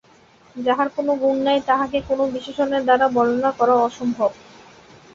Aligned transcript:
যাঁহার 0.55 0.89
কোন 0.89 1.07
গুণ 1.17 1.37
নাই, 1.43 1.59
তাঁহাকে 1.65 1.97
কোন 2.07 2.19
বিশেষণের 2.33 2.81
দ্বারা 2.83 3.05
বর্ণনা 3.07 3.51
করা 3.51 3.75
অসম্ভব। 3.79 4.31